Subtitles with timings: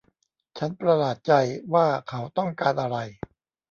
[0.57, 1.33] ฉันประหลาดใจ
[1.73, 2.97] ว่าเขาต้องการอะไร